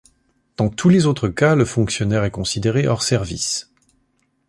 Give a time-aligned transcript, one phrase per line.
[0.57, 3.71] Dans tous les autres cas, le fonctionnaire est considéré hors service.